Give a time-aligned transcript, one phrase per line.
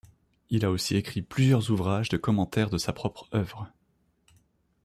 [0.49, 3.71] Il a aussi écrit plusieurs ouvrages de commentaire de sa propre œuvre.